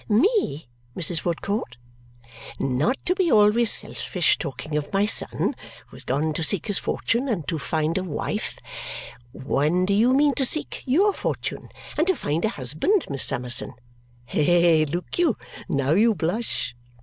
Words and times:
"Me, 0.09 0.67
Mrs. 0.97 1.23
Woodcourt?" 1.23 1.77
"Not 2.57 2.97
to 3.05 3.13
be 3.13 3.31
always 3.31 3.69
selfish, 3.71 4.39
talking 4.39 4.75
of 4.75 4.91
my 4.91 5.05
son, 5.05 5.55
who 5.87 5.95
has 5.95 6.03
gone 6.05 6.33
to 6.33 6.43
seek 6.43 6.65
his 6.65 6.79
fortune 6.79 7.27
and 7.29 7.47
to 7.47 7.59
find 7.59 7.99
a 7.99 8.03
wife 8.03 8.57
when 9.31 9.85
do 9.85 9.93
you 9.93 10.15
mean 10.15 10.33
to 10.33 10.43
seek 10.43 10.81
YOUR 10.87 11.13
fortune 11.13 11.69
and 11.99 12.07
to 12.07 12.15
find 12.15 12.43
a 12.45 12.49
husband, 12.49 13.05
Miss 13.11 13.23
Summerson? 13.25 13.75
Hey, 14.25 14.85
look 14.85 15.19
you! 15.19 15.35
Now 15.69 15.91
you 15.91 16.15
blush!" 16.15 16.73